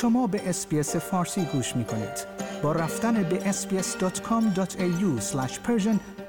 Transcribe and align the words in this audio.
شما 0.00 0.26
به 0.26 0.48
SBS 0.48 0.96
فارسی 0.96 1.44
گوش 1.44 1.76
می 1.76 1.84
کنید. 1.84 2.26
با 2.62 2.72
رفتن 2.72 3.22
به 3.22 3.52
sbs.com.au 3.52 5.20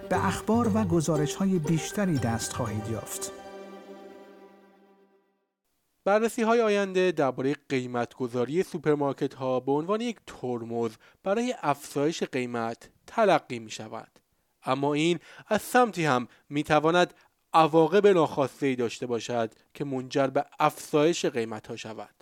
به 0.10 0.26
اخبار 0.26 0.72
و 0.78 0.84
گزارش 0.84 1.36
های 1.36 1.60
بیشتری 1.60 2.18
دست 2.18 2.54
خواهید 2.54 2.88
یافت. 2.90 3.32
بررسی 6.06 6.42
های 6.42 6.62
آینده 6.62 7.12
درباره 7.12 7.56
قیمت 7.70 8.14
گذاری 8.16 8.64
سوپرمارکت 8.64 9.34
ها 9.34 9.60
به 9.60 9.72
عنوان 9.72 10.02
یک 10.02 10.18
ترمز 10.28 10.92
برای 11.24 11.56
افزایش 11.62 12.24
قیمت 12.24 12.90
تلقی 13.08 13.60
می 13.60 13.72
شود. 13.72 14.20
اما 14.66 14.94
این 14.94 15.20
از 15.48 15.62
سمتی 15.62 16.06
هم 16.06 16.28
می 16.50 16.64
تواند 16.64 17.14
عواقب 17.54 18.08
ناخواسته 18.08 18.66
ای 18.66 18.76
داشته 18.76 19.06
باشد 19.06 19.54
که 19.74 19.86
منجر 19.86 20.28
به 20.28 20.46
افزایش 20.60 21.26
قیمت 21.26 21.68
ها 21.68 21.76
شود. 21.76 22.16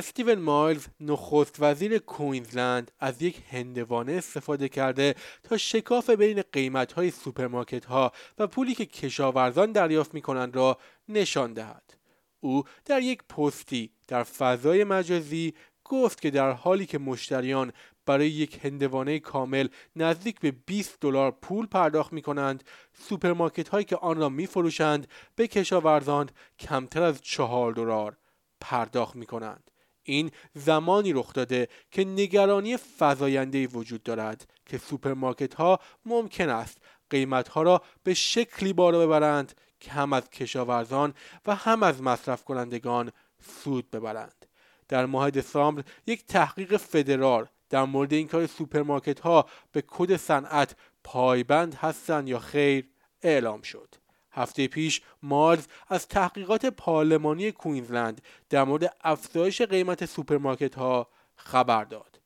استیون 0.00 0.38
مایلز 0.38 0.86
نخست 1.00 1.56
وزیر 1.58 1.98
کوینزلند 1.98 2.90
از 3.00 3.22
یک 3.22 3.42
هندوانه 3.50 4.12
استفاده 4.12 4.68
کرده 4.68 5.14
تا 5.42 5.56
شکاف 5.56 6.10
بین 6.10 6.42
قیمت 6.52 6.92
های 6.92 7.10
سوپرمارکت 7.10 7.84
ها 7.84 8.12
و 8.38 8.46
پولی 8.46 8.74
که 8.74 8.86
کشاورزان 8.86 9.72
دریافت 9.72 10.14
می 10.14 10.22
کنند 10.22 10.56
را 10.56 10.78
نشان 11.08 11.52
دهد. 11.52 11.94
او 12.40 12.64
در 12.84 13.02
یک 13.02 13.22
پستی 13.22 13.90
در 14.08 14.22
فضای 14.22 14.84
مجازی 14.84 15.54
گفت 15.84 16.20
که 16.20 16.30
در 16.30 16.50
حالی 16.50 16.86
که 16.86 16.98
مشتریان 16.98 17.72
برای 18.06 18.30
یک 18.30 18.64
هندوانه 18.64 19.18
کامل 19.18 19.68
نزدیک 19.96 20.40
به 20.40 20.50
20 20.50 21.00
دلار 21.00 21.30
پول 21.30 21.66
پرداخت 21.66 22.12
می 22.12 22.22
کنند 22.22 22.64
سوپرمارکت 22.94 23.68
هایی 23.68 23.84
که 23.84 23.96
آن 23.96 24.16
را 24.16 24.28
می 24.28 24.46
فروشند 24.46 25.08
به 25.36 25.48
کشاورزان 25.48 26.30
کمتر 26.58 27.02
از 27.02 27.20
4 27.20 27.72
دلار 27.72 28.16
پرداخت 28.60 29.16
می 29.16 29.26
کنند 29.26 29.70
این 30.02 30.30
زمانی 30.54 31.12
رخ 31.12 31.32
داده 31.32 31.68
که 31.90 32.04
نگرانی 32.04 32.76
فزاینده 32.98 33.66
وجود 33.66 34.02
دارد 34.02 34.50
که 34.66 34.78
سوپرمارکت 34.78 35.54
ها 35.54 35.80
ممکن 36.04 36.48
است 36.48 36.78
قیمت 37.10 37.48
ها 37.48 37.62
را 37.62 37.82
به 38.02 38.14
شکلی 38.14 38.72
بالا 38.72 39.06
ببرند 39.06 39.60
که 39.80 39.90
هم 39.90 40.12
از 40.12 40.30
کشاورزان 40.30 41.14
و 41.46 41.54
هم 41.54 41.82
از 41.82 42.02
مصرف 42.02 42.44
کنندگان 42.44 43.12
سود 43.42 43.90
ببرند. 43.90 44.46
در 44.88 45.06
ماه 45.06 45.30
دسامبر 45.30 45.84
یک 46.06 46.26
تحقیق 46.26 46.76
فدرال 46.76 47.46
در 47.70 47.84
مورد 47.84 48.12
این 48.12 48.28
کار 48.28 48.46
سوپرمارکت 48.46 49.20
ها 49.20 49.46
به 49.72 49.82
کد 49.86 50.16
صنعت 50.16 50.76
پایبند 51.04 51.74
هستند 51.74 52.28
یا 52.28 52.38
خیر 52.38 52.88
اعلام 53.22 53.62
شد. 53.62 53.94
هفته 54.32 54.68
پیش 54.68 55.02
مایلز 55.22 55.66
از 55.88 56.08
تحقیقات 56.08 56.66
پارلمانی 56.66 57.52
کوینزلند 57.52 58.20
در 58.50 58.64
مورد 58.64 58.96
افزایش 59.04 59.62
قیمت 59.62 60.04
سوپرمارکت 60.04 60.74
ها 60.74 61.08
خبر 61.36 61.84
داد 61.84 62.20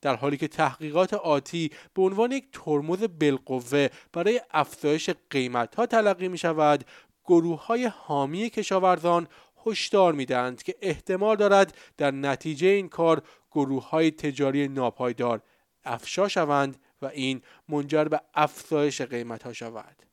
در 0.00 0.16
حالی 0.16 0.36
که 0.36 0.48
تحقیقات 0.48 1.14
آتی 1.14 1.70
به 1.94 2.02
عنوان 2.02 2.32
یک 2.32 2.44
ترمز 2.52 3.02
بالقوه 3.20 3.88
برای 4.12 4.40
افزایش 4.50 5.10
قیمت 5.30 5.74
ها 5.74 5.86
تلقی 5.86 6.28
می 6.28 6.38
شود 6.38 6.84
گروه 7.24 7.66
های 7.66 7.84
حامی 7.84 8.50
کشاورزان 8.50 9.28
هشدار 9.66 10.12
می‌دهند 10.12 10.62
که 10.62 10.74
احتمال 10.82 11.36
دارد 11.36 11.76
در 11.96 12.10
نتیجه 12.10 12.68
این 12.68 12.88
کار 12.88 13.22
گروه 13.52 13.88
های 13.88 14.10
تجاری 14.10 14.68
ناپایدار 14.68 15.42
افشا 15.84 16.28
شوند 16.28 16.76
و 17.02 17.06
این 17.06 17.42
منجر 17.68 18.04
به 18.04 18.20
افزایش 18.34 19.00
قیمت 19.02 19.42
ها 19.42 19.52
شود. 19.52 20.09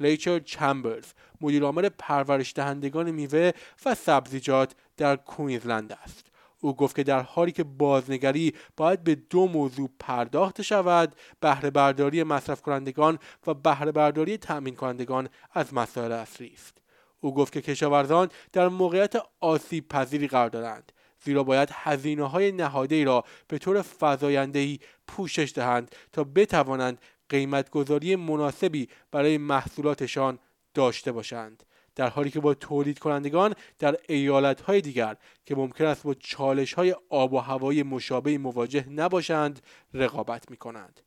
لیچر 0.00 0.38
چمبرز 0.38 1.04
مدیرعامل 1.40 1.88
پرورش 1.88 2.52
دهندگان 2.54 3.10
میوه 3.10 3.50
و 3.86 3.94
سبزیجات 3.94 4.74
در 4.96 5.16
کوینزلند 5.16 5.92
است. 5.92 6.30
او 6.60 6.76
گفت 6.76 6.96
که 6.96 7.02
در 7.02 7.20
حالی 7.20 7.52
که 7.52 7.64
بازنگری 7.64 8.54
باید 8.76 9.04
به 9.04 9.14
دو 9.14 9.46
موضوع 9.46 9.90
پرداخت 9.98 10.62
شود 10.62 11.14
بهره 11.40 11.70
برداری 11.70 12.22
مصرف 12.22 12.62
کنندگان 12.62 13.18
و 13.46 13.54
بهره 13.54 13.92
برداری 13.92 14.36
تأمین 14.36 14.74
کنندگان 14.76 15.28
از 15.52 15.74
مسائل 15.74 16.12
اصلی 16.12 16.52
است 16.54 16.78
او 17.20 17.34
گفت 17.34 17.52
که 17.52 17.60
کشاورزان 17.60 18.28
در 18.52 18.68
موقعیت 18.68 19.14
آسیب 19.40 19.88
پذیری 19.88 20.28
قرار 20.28 20.48
دارند 20.48 20.92
زیرا 21.24 21.44
باید 21.44 21.68
هزینه 21.72 22.24
های 22.24 22.52
نهاده 22.52 23.04
را 23.04 23.24
به 23.48 23.58
طور 23.58 23.82
فضایندهی 23.82 24.80
پوشش 25.06 25.52
دهند 25.54 25.94
تا 26.12 26.24
بتوانند 26.24 26.98
قیمتگذاری 27.30 28.16
مناسبی 28.16 28.88
برای 29.10 29.38
محصولاتشان 29.38 30.38
داشته 30.74 31.12
باشند 31.12 31.62
در 31.94 32.08
حالی 32.08 32.30
که 32.30 32.40
با 32.40 32.54
تولید 32.54 32.98
کنندگان 32.98 33.54
در 33.78 33.96
ایالت 34.08 34.60
های 34.60 34.80
دیگر 34.80 35.16
که 35.46 35.54
ممکن 35.54 35.84
است 35.84 36.02
با 36.02 36.14
چالش 36.14 36.74
های 36.74 36.94
آب 37.08 37.32
و 37.32 37.38
هوایی 37.38 37.82
مشابه 37.82 38.38
مواجه 38.38 38.88
نباشند 38.88 39.62
رقابت 39.94 40.50
می 40.50 40.56
کنند. 40.56 41.00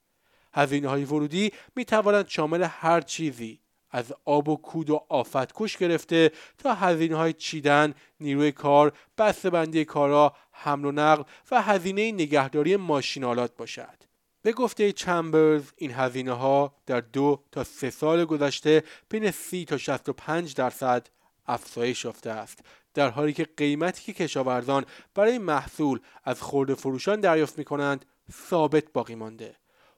هزینه 0.54 0.88
های 0.88 1.06
ورودی 1.06 1.52
می 1.76 1.86
توانند 1.86 2.28
شامل 2.28 2.64
هر 2.64 3.02
چیزی 3.02 3.60
از 3.90 4.14
آب 4.26 4.50
و 4.50 4.56
کود 4.56 4.90
و 4.90 5.06
آفتکش 5.10 5.78
گرفته 5.78 6.32
تا 6.58 6.74
هزینه 6.74 7.16
های 7.16 7.34
چیدن، 7.34 7.94
نیروی 8.20 8.52
کار، 8.52 8.94
بسته 9.18 9.50
بندی 9.50 9.86
کارا، 9.86 10.34
حمل 10.52 10.86
و 10.86 10.92
نقل 10.92 11.24
و 11.52 11.62
هزینه 11.62 12.12
نگهداری 12.12 12.76
ماشینالات 12.76 13.58
باشد. 13.58 14.13
به 14.44 14.52
گفته 14.52 14.92
چمبرز 14.92 15.64
این 15.76 15.92
هزینه 15.92 16.32
ها 16.34 16.76
در 16.86 17.02
دو 17.02 17.44
تا 17.52 17.64
سه 17.64 17.90
سال 17.90 18.26
گذشته 18.26 18.84
بین 19.10 19.32
30 19.32 19.66
تا 19.66 19.78
65 19.78 20.56
درصد 20.56 21.08
افزایش 21.46 22.06
یافته 22.06 22.30
است 22.30 22.60
در 22.94 23.10
حالی 23.10 23.34
که 23.34 23.48
قیمتی 23.58 24.14
که 24.14 24.14
کشاورزان 24.14 24.86
برای 25.16 25.38
محصول 25.38 26.00
از 26.24 26.42
خورده 26.42 26.76
فروشان 26.76 27.20
دریافت 27.20 27.58
می 27.58 27.64
کنند 27.64 28.06
ثابت 28.50 28.84
باقی 28.94 29.16
مانده. 29.16 29.56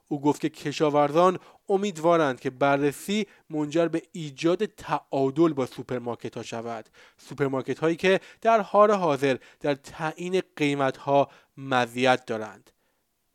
او 0.08 0.22
گفت 0.22 0.42
که 0.42 0.50
کشاورزان 0.50 1.40
امیدوارند 1.70 2.40
که 2.40 2.50
بررسی 2.50 3.28
منجر 3.50 3.88
به 3.88 4.02
ایجاد 4.12 4.66
تعادل 4.66 5.54
با 5.54 5.66
سوپرمارکت 5.66 6.38
ها 6.38 6.44
شود. 6.44 6.90
سوپرمارکت 7.18 7.80
هایی 7.80 7.96
که 7.96 8.20
در 8.42 8.62
حال 8.62 8.92
حاضر 8.92 9.38
در 9.60 9.76
تعیین 9.76 10.42
قیمت 10.56 10.98
ها 10.98 11.30
مزیت 11.58 12.26
دارند. 12.26 12.72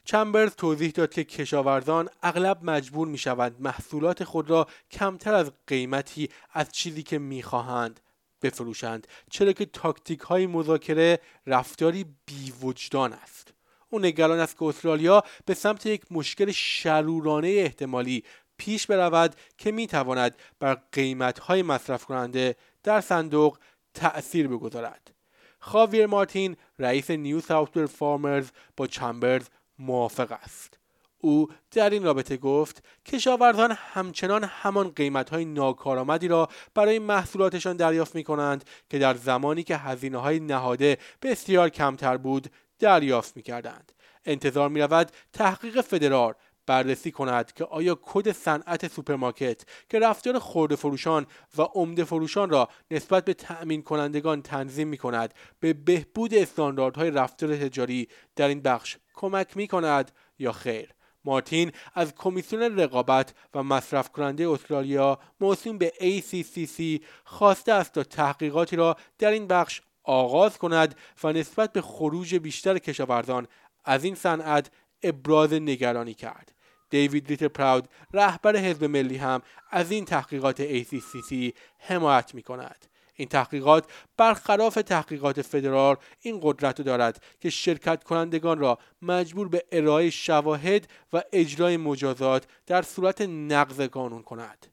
چمبرز 0.04 0.54
توضیح 0.54 0.90
داد 0.90 1.10
که 1.10 1.24
کشاورزان 1.24 2.08
اغلب 2.22 2.58
مجبور 2.62 3.08
می 3.08 3.18
شوند 3.18 3.56
محصولات 3.60 4.24
خود 4.24 4.50
را 4.50 4.66
کمتر 4.90 5.34
از 5.34 5.52
قیمتی 5.66 6.28
از 6.52 6.72
چیزی 6.72 7.02
که 7.02 7.18
می 7.18 7.42
خواهند 7.42 8.00
بفروشند 8.42 9.06
چرا 9.30 9.52
که 9.52 9.66
تاکتیک 9.66 10.20
های 10.20 10.46
مذاکره 10.46 11.18
رفتاری 11.46 12.06
بیوجدان 12.26 13.12
است 13.12 13.54
او 13.90 13.98
نگران 13.98 14.40
است 14.40 14.58
که 14.58 14.64
استرالیا 14.64 15.22
به 15.46 15.54
سمت 15.54 15.86
یک 15.86 16.12
مشکل 16.12 16.50
شرورانه 16.50 17.48
احتمالی 17.48 18.24
پیش 18.56 18.86
برود 18.86 19.34
که 19.58 19.72
می 19.72 19.86
تواند 19.86 20.34
بر 20.60 20.74
قیمت 20.92 21.38
های 21.38 21.62
مصرف 21.62 22.04
کننده 22.04 22.56
در 22.82 23.00
صندوق 23.00 23.58
تأثیر 23.94 24.48
بگذارد. 24.48 25.10
خاویر 25.58 26.06
مارتین 26.06 26.56
رئیس 26.78 27.10
نیو 27.10 27.40
ساوت 27.40 27.86
فارمرز 27.86 28.50
با 28.76 28.86
چمبرز 28.86 29.48
موافق 29.80 30.32
است. 30.32 30.78
او 31.18 31.48
در 31.70 31.90
این 31.90 32.02
رابطه 32.02 32.36
گفت 32.36 32.84
کشاورزان 33.06 33.72
همچنان 33.72 34.44
همان 34.44 34.88
قیمت 34.88 35.30
های 35.30 35.44
ناکارآمدی 35.44 36.28
را 36.28 36.48
برای 36.74 36.98
محصولاتشان 36.98 37.76
دریافت 37.76 38.14
می 38.14 38.24
کنند 38.24 38.64
که 38.90 38.98
در 38.98 39.14
زمانی 39.14 39.62
که 39.62 39.76
هزینه 39.76 40.18
های 40.18 40.40
نهاده 40.40 40.98
بسیار 41.22 41.68
کمتر 41.68 42.16
بود 42.16 42.50
دریافت 42.78 43.36
می 43.36 43.42
کردند. 43.42 43.92
انتظار 44.24 44.68
می 44.68 44.80
رود 44.80 45.12
تحقیق 45.32 45.80
فدرال 45.80 46.34
بررسی 46.66 47.10
کند 47.10 47.52
که 47.52 47.64
آیا 47.64 47.98
کد 48.02 48.32
صنعت 48.32 48.88
سوپرمارکت 48.88 49.62
که 49.88 49.98
رفتار 49.98 50.38
خورده 50.38 50.76
فروشان 50.76 51.26
و 51.58 51.62
عمده 51.62 52.04
فروشان 52.04 52.50
را 52.50 52.68
نسبت 52.90 53.24
به 53.24 53.34
تأمین 53.34 53.82
کنندگان 53.82 54.42
تنظیم 54.42 54.88
می 54.88 54.98
کند 54.98 55.34
به 55.60 55.72
بهبود 55.72 56.34
استانداردهای 56.34 57.10
رفتار 57.10 57.56
تجاری 57.56 58.08
در 58.36 58.48
این 58.48 58.60
بخش 58.60 58.96
کمک 59.20 59.56
می 59.56 59.68
کند 59.68 60.12
یا 60.38 60.52
خیر. 60.52 60.94
مارتین 61.24 61.72
از 61.94 62.14
کمیسیون 62.14 62.78
رقابت 62.80 63.34
و 63.54 63.62
مصرف 63.62 64.08
کننده 64.08 64.50
استرالیا 64.50 65.18
موسوم 65.40 65.78
به 65.78 65.92
ACCC 66.00 67.04
خواسته 67.24 67.72
است 67.72 67.92
تا 67.92 68.02
تحقیقاتی 68.02 68.76
را 68.76 68.96
در 69.18 69.30
این 69.30 69.46
بخش 69.46 69.80
آغاز 70.04 70.58
کند 70.58 70.94
و 71.24 71.32
نسبت 71.32 71.72
به 71.72 71.80
خروج 71.80 72.34
بیشتر 72.34 72.78
کشاورزان 72.78 73.46
از 73.84 74.04
این 74.04 74.14
صنعت 74.14 74.70
ابراز 75.02 75.52
نگرانی 75.52 76.14
کرد. 76.14 76.52
دیوید 76.90 77.28
ریتر 77.28 77.48
پراود 77.48 77.88
رهبر 78.12 78.56
حزب 78.56 78.84
ملی 78.84 79.16
هم 79.16 79.42
از 79.70 79.90
این 79.90 80.04
تحقیقات 80.04 80.82
ACCC 80.82 81.52
حمایت 81.78 82.34
می 82.34 82.42
کند 82.42 82.86
این 83.20 83.28
تحقیقات 83.28 83.84
برخلاف 84.16 84.74
تحقیقات 84.74 85.42
فدرال 85.42 85.96
این 86.20 86.40
قدرت 86.42 86.82
دارد 86.82 87.22
که 87.40 87.50
شرکت 87.50 88.04
کنندگان 88.04 88.58
را 88.58 88.78
مجبور 89.02 89.48
به 89.48 89.64
ارائه 89.72 90.10
شواهد 90.10 90.88
و 91.12 91.22
اجرای 91.32 91.76
مجازات 91.76 92.46
در 92.66 92.82
صورت 92.82 93.20
نقض 93.20 93.80
قانون 93.80 94.22
کند. 94.22 94.66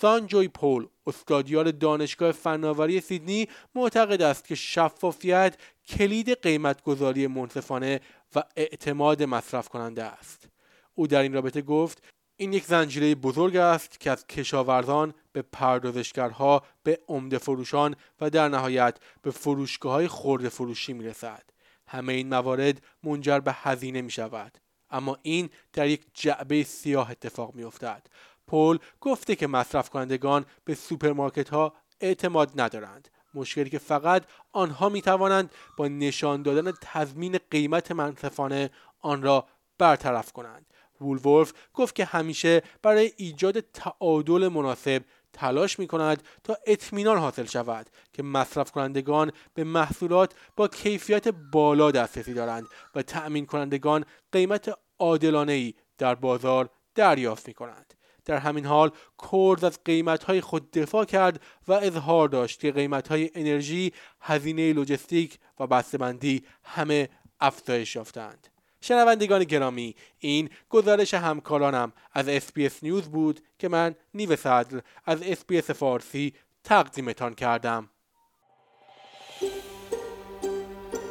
سانجوی 0.00 0.48
پول 0.48 0.86
استادیار 1.06 1.70
دانشگاه 1.70 2.32
فناوری 2.32 3.00
سیدنی 3.00 3.48
معتقد 3.74 4.22
است 4.22 4.44
که 4.44 4.54
شفافیت 4.54 5.56
کلید 5.88 6.42
قیمتگذاری 6.42 7.26
منصفانه 7.26 8.00
و 8.36 8.42
اعتماد 8.56 9.22
مصرف 9.22 9.68
کننده 9.68 10.02
است. 10.02 10.48
او 10.94 11.06
در 11.06 11.22
این 11.22 11.32
رابطه 11.32 11.62
گفت 11.62 12.02
این 12.36 12.52
یک 12.52 12.64
زنجیره 12.64 13.14
بزرگ 13.14 13.56
است 13.56 14.00
که 14.00 14.10
از 14.10 14.26
کشاورزان 14.26 15.14
به 15.34 15.42
پردازشگرها 15.42 16.62
به 16.82 17.00
عمده 17.08 17.38
فروشان 17.38 17.96
و 18.20 18.30
در 18.30 18.48
نهایت 18.48 18.98
به 19.22 19.30
فروشگاه 19.30 19.92
های 19.92 20.08
خورده 20.08 20.48
فروشی 20.48 20.92
می 20.92 21.04
رسد. 21.04 21.42
همه 21.86 22.12
این 22.12 22.28
موارد 22.28 22.82
منجر 23.02 23.40
به 23.40 23.52
هزینه 23.52 24.02
می 24.02 24.10
شود. 24.10 24.58
اما 24.90 25.18
این 25.22 25.50
در 25.72 25.88
یک 25.88 26.06
جعبه 26.14 26.62
سیاه 26.62 27.10
اتفاق 27.10 27.54
می 27.54 27.64
افتد. 27.64 28.06
پول 28.46 28.78
گفته 29.00 29.36
که 29.36 29.46
مصرف 29.46 29.90
کنندگان 29.90 30.46
به 30.64 30.74
سوپرمارکت 30.74 31.48
ها 31.48 31.74
اعتماد 32.00 32.60
ندارند. 32.60 33.08
مشکلی 33.34 33.70
که 33.70 33.78
فقط 33.78 34.24
آنها 34.52 34.88
می 34.88 35.02
توانند 35.02 35.50
با 35.76 35.88
نشان 35.88 36.42
دادن 36.42 36.72
تضمین 36.80 37.38
قیمت 37.50 37.92
منصفانه 37.92 38.70
آن 39.00 39.22
را 39.22 39.48
برطرف 39.78 40.32
کنند. 40.32 40.66
وولورف 41.00 41.52
گفت 41.74 41.94
که 41.94 42.04
همیشه 42.04 42.62
برای 42.82 43.12
ایجاد 43.16 43.60
تعادل 43.60 44.48
مناسب 44.48 45.02
تلاش 45.34 45.78
می 45.78 45.86
کند 45.86 46.22
تا 46.44 46.56
اطمینان 46.66 47.18
حاصل 47.18 47.44
شود 47.44 47.90
که 48.12 48.22
مصرف 48.22 48.70
کنندگان 48.70 49.32
به 49.54 49.64
محصولات 49.64 50.34
با 50.56 50.68
کیفیت 50.68 51.28
بالا 51.28 51.90
دسترسی 51.90 52.34
دارند 52.34 52.66
و 52.94 53.02
تأمین 53.02 53.46
کنندگان 53.46 54.04
قیمت 54.32 54.78
عادلانه 54.98 55.52
ای 55.52 55.74
در 55.98 56.14
بازار 56.14 56.70
دریافت 56.94 57.48
می 57.48 57.54
کنند. 57.54 57.94
در 58.24 58.36
همین 58.36 58.66
حال 58.66 58.90
کولز 59.16 59.64
از 59.64 59.78
قیمتهای 59.84 60.40
خود 60.40 60.70
دفاع 60.70 61.04
کرد 61.04 61.42
و 61.68 61.72
اظهار 61.72 62.28
داشت 62.28 62.60
که 62.60 62.72
قیمتهای 62.72 63.30
انرژی، 63.34 63.92
هزینه 64.20 64.72
لوجستیک 64.72 65.38
و 65.60 65.66
بسته‌بندی 65.66 66.44
همه 66.64 67.08
افزایش 67.40 67.96
یافتند. 67.96 68.53
شنوندگان 68.84 69.44
گرامی 69.44 69.94
این 70.18 70.50
گزارش 70.70 71.14
همکارانم 71.14 71.92
از 72.12 72.28
SBS 72.28 72.82
News 72.82 73.02
بود 73.02 73.40
که 73.58 73.68
من 73.68 73.94
نیو 74.14 74.36
صدر 74.36 74.80
از 75.04 75.22
SBS 75.22 75.70
فارسی 75.70 76.34
تقدیمتان 76.64 77.34
کردم 77.34 77.88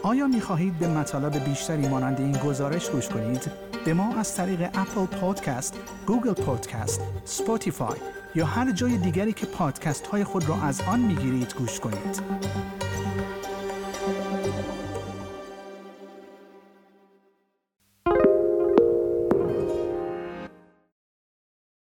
آیا 0.04 0.28
می 0.28 0.42
خواهید 0.42 0.80
به 0.80 0.88
مطالب 0.88 1.44
بیشتری 1.50 1.88
مانند 1.88 2.20
این 2.20 2.38
گزارش 2.38 2.90
گوش 2.90 3.10
کنید؟ 3.10 3.52
به 3.86 3.94
ما 3.94 4.16
از 4.16 4.36
طریق 4.36 4.62
Apple 4.62 5.06
Podcast، 5.06 5.80
Google 6.08 6.34
Podcast، 6.34 7.02
Spotify 7.26 7.98
یا 8.36 8.46
هر 8.46 8.72
جای 8.72 8.98
دیگری 8.98 9.34
که 9.34 9.46
پادکست 9.46 10.08
های 10.08 10.24
خود 10.24 10.50
را 10.50 10.56
از 10.56 10.82
آن 10.82 11.00
می 11.00 11.16
گیرید 11.16 11.54
گوش 11.54 11.80
کنید. 11.80 12.44